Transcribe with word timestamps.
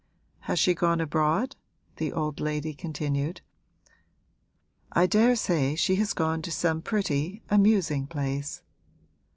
Has 0.39 0.57
she 0.57 0.73
gone 0.73 0.99
abroad?' 0.99 1.55
the 1.97 2.11
old 2.11 2.39
lady 2.39 2.73
continued. 2.73 3.41
'I 4.93 5.05
daresay 5.05 5.75
she 5.75 5.93
has 5.97 6.13
gone 6.13 6.41
to 6.41 6.51
some 6.51 6.81
pretty, 6.81 7.43
amusing 7.51 8.07
place.' 8.07 8.63